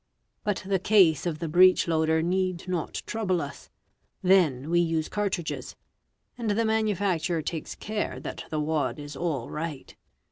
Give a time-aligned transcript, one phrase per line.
[0.43, 3.69] But the case of the breech loader need not trouble us;
[4.23, 5.75] then we use cartridges,
[6.39, 9.95] and the manufacturer takes care that the wad is all right.